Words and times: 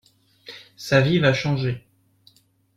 Sa 0.77 0.99
vie 0.99 1.19
va 1.19 1.31
changer. 1.31 1.85